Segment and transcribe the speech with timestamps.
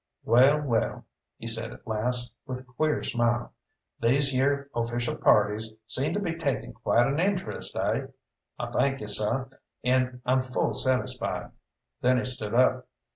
[0.23, 1.05] "Well, well,"
[1.37, 3.53] he said at last, with a queer smile,
[3.99, 8.07] "these yere official parties seem to be takin' quite an interest, eh?
[8.57, 9.43] I thank you, seh,
[9.83, 11.51] and I'm full satisfied."
[12.01, 12.87] Then he stood up.